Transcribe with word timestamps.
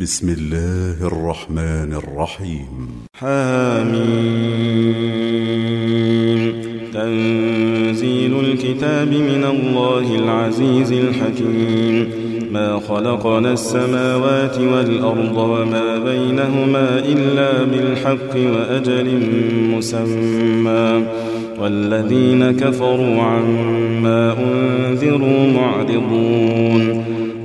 بسم 0.00 0.28
الله 0.28 1.06
الرحمن 1.06 1.92
الرحيم. 1.92 2.88
حميم. 3.14 4.08
تنزيل 6.94 8.40
الكتاب 8.40 9.08
من 9.08 9.44
الله 9.50 10.14
العزيز 10.14 10.92
الحكيم. 10.92 12.10
ما 12.52 12.80
خلقنا 12.88 13.52
السماوات 13.52 14.58
والأرض 14.58 15.36
وما 15.36 15.98
بينهما 15.98 16.98
إلا 16.98 17.64
بالحق 17.64 18.36
وأجل 18.36 19.20
مسمى. 19.76 21.06
والذين 21.58 22.50
كفروا 22.50 23.22
عما 23.22 24.36
أنذروا 24.38 25.52
معرضون. 25.52 27.07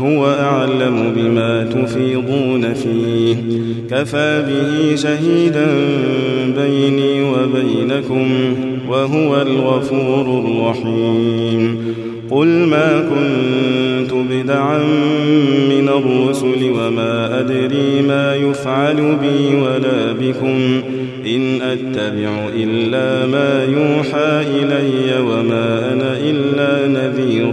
هو 0.00 0.26
أعلم 0.26 1.12
بما 1.16 1.64
تفيضون 1.64 2.74
فيه. 2.74 3.36
كفى 3.90 4.44
به 4.48 4.96
شهيدا 4.96 5.66
بيني 6.62 7.22
وبينكم 7.22 8.28
وهو 8.88 9.42
الغفور 9.42 10.44
الرحيم. 10.44 11.94
قل 12.30 12.46
ما 12.46 13.00
كنت 13.00 14.12
بدعا 14.30 14.78
من 15.68 15.88
الرسل 15.88 16.70
وما 16.70 17.40
أدري 17.40 18.02
ما 18.08 18.34
يفعل 18.34 18.96
بي 18.96 19.56
ولا 19.56 20.12
بكم. 20.12 20.82
إن 21.26 21.60
أتبع 21.62 22.48
إلا 22.56 23.26
ما 23.26 23.64
يوحى 23.64 24.42
إلي 24.42 25.20
وما 25.20 25.92
أنا 25.92 26.18
إلا 26.18 26.88
نذير 26.88 27.52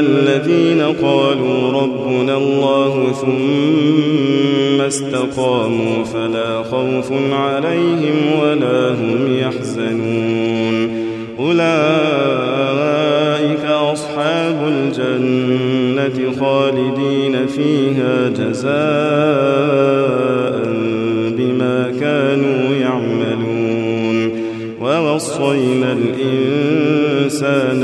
الذين 0.00 0.80
قالوا 0.80 1.72
ربنا 1.82 2.36
الله 2.36 3.12
ثم 3.12 4.80
استقاموا 4.80 6.04
فلا 6.04 6.62
خوف 6.62 7.12
عليهم 7.32 8.16
ولا 8.42 8.90
هم 8.90 9.38
يحزنون. 9.38 10.90
أولئك 11.38 11.70
أصحاب 13.64 14.58
الجنة 14.68 16.32
خالدين 16.40 17.46
فيها 17.46 18.28
جزاء 18.28 18.70
بما 21.38 21.92
كانوا 22.00 22.74
يعملون. 22.80 24.30
ووصينا 24.80 25.92
الإنسان 25.92 27.80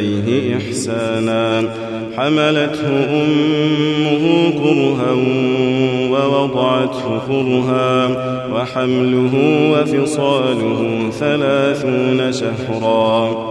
بوالديه 0.00 0.56
إحسانا. 0.56 1.64
حملته 2.16 2.88
أمه 2.88 4.50
كرها 4.50 5.12
ووضعته 6.10 7.20
كرها 7.28 8.08
وحمله 8.54 9.34
وفصاله 9.72 11.10
ثلاثون 11.10 12.32
شهرا. 12.32 13.50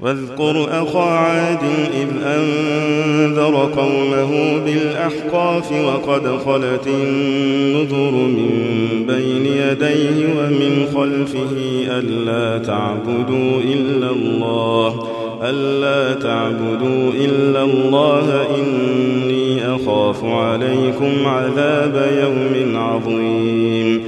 واذكر 0.00 0.82
أخا 0.82 1.00
عاد 1.00 1.62
إذ 1.94 2.08
أنذر 2.26 3.54
قومه 3.76 4.58
بالأحقاف 4.64 5.72
وقد 5.72 6.38
خلت 6.46 6.86
النذر 6.86 8.10
من 8.10 8.50
بين 9.06 9.46
يديه 9.46 10.26
ومن 10.38 10.86
خلفه 10.94 11.56
ألا 11.98 12.64
تعبدوا 12.64 13.60
إلا 13.60 14.10
الله 14.10 15.08
ألا 15.42 16.14
تعبدوا 16.14 17.12
إلا 17.14 17.62
الله 17.62 18.46
إني 18.58 19.74
أخاف 19.74 20.24
عليكم 20.24 21.26
عذاب 21.26 22.08
يوم 22.22 22.76
عظيم. 22.76 24.07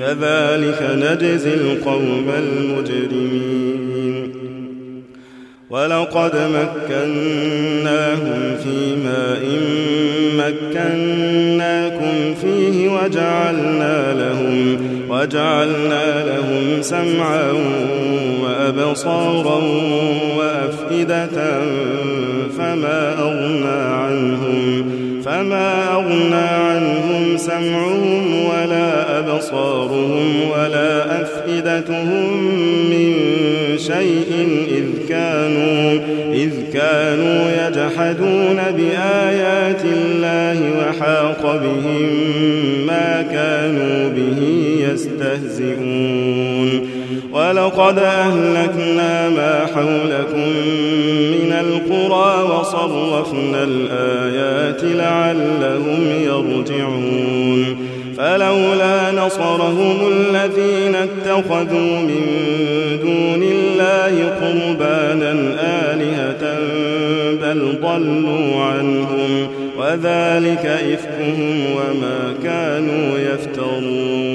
كذلك 0.00 0.82
نجزي 0.82 1.54
القوم 1.54 2.30
المجرمين. 2.38 3.90
ولقد 5.70 6.36
مكناهم 6.36 7.36
في 8.64 8.96
ماء 9.04 9.44
مكناكم 10.36 12.34
فيه 12.42 12.88
وجعلنا 12.88 14.14
لهم 14.14 14.76
وجعلنا 15.10 16.24
لهم 16.24 16.82
سمعا 16.82 17.52
وأبصارا 18.42 19.60
وأفئدة 20.38 21.60
فما 22.58 23.18
أغنى 23.18 23.80
عنهم 23.94 24.84
فما 25.24 25.92
أغنى 25.92 26.34
عنهم 26.34 27.36
سمعهم 27.36 27.89
أبصارهم 29.40 30.50
ولا 30.50 31.22
أفئدتهم 31.22 32.44
من 32.90 33.14
شيء 33.78 34.30
إذ 34.68 35.08
كانوا 35.08 35.98
إذ 36.32 36.50
كانوا 36.72 37.50
يجحدون 37.66 38.58
بآيات 38.76 39.82
الله 39.84 40.58
وحاق 40.78 41.42
بهم 41.62 42.02
ما 42.86 43.22
كانوا 43.32 44.08
به 44.08 44.40
يستهزئون. 44.92 46.70
ولقد 47.32 47.98
أهلكنا 47.98 49.28
ما 49.28 49.66
حولكم 49.74 50.48
من 51.32 51.52
القرى 51.52 52.42
وصرفنا 52.42 53.64
الآيات 53.64 54.84
لعلهم 54.84 56.02
يرجعون. 56.24 57.89
فلولا 58.20 59.10
نصرهم 59.10 60.12
الذين 60.12 60.94
اتخذوا 60.94 62.00
من 62.00 62.26
دون 63.02 63.42
الله 63.42 64.28
قربانا 64.40 65.32
آلهة 65.92 66.58
بل 67.42 67.78
ضلوا 67.82 68.64
عنهم 68.64 69.48
وذلك 69.78 70.66
إفكهم 70.66 71.64
وما 71.76 72.34
كانوا 72.44 73.18
يفترون 73.18 74.29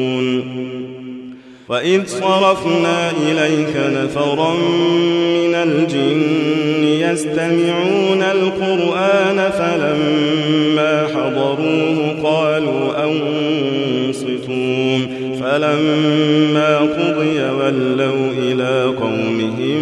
وإذ 1.70 2.02
صرفنا 2.06 3.12
إليك 3.12 3.76
نفرا 3.78 4.54
من 4.54 5.56
الجن 5.56 6.84
يستمعون 6.84 8.22
القرآن 8.22 9.52
فلما 9.52 11.08
حضروه 11.08 12.16
قالوا 12.24 13.04
أنصتوا 13.04 14.98
فلما 15.42 16.78
قضي 16.78 17.40
ولوا 17.42 18.32
إلى 18.38 18.84
قومهم 18.84 19.82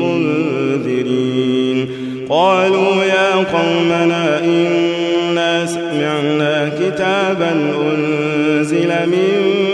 منذرين 0.00 1.88
قالوا 2.28 3.04
يا 3.04 3.34
قومنا 3.34 4.44
إنا 4.44 5.66
سمعنا 5.66 6.68
كتابا 6.80 7.52
أنزل 7.80 8.88
من 8.88 9.73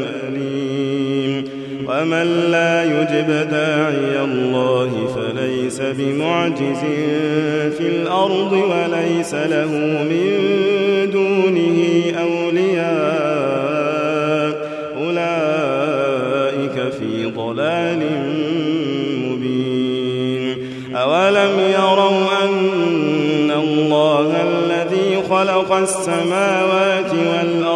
ومن 2.21 2.51
لا 2.51 2.83
يجب 2.83 3.49
داعي 3.49 4.23
الله 4.23 4.91
فليس 5.15 5.81
بمعجز 5.81 6.79
في 7.77 7.87
الأرض 7.87 8.51
وليس 8.51 9.33
له 9.33 9.71
من 10.11 10.27
دونه 11.11 11.77
أولياء. 12.21 12.91
أولئك 14.97 16.77
في 16.99 17.11
ضلال 17.25 17.99
مبين. 19.25 20.57
أولم 20.95 21.59
يروا 21.59 22.27
أن 22.43 23.51
الله 23.51 24.29
الذي 24.41 25.23
خلق 25.29 25.71
السماوات 25.71 27.11
والأرض 27.11 27.40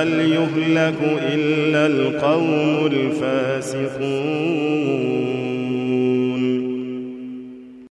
فهل 0.00 0.20
يهلك 0.20 0.98
إلا 1.34 1.86
القوم 1.86 2.86
الفاسقون 2.86 4.49